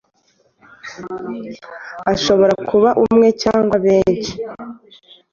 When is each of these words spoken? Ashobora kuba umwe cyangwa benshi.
Ashobora 2.13 2.55
kuba 2.69 2.89
umwe 3.03 3.27
cyangwa 3.43 3.75
benshi. 3.85 4.33